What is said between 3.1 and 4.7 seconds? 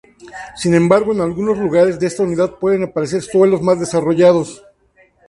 suelos más desarrollados.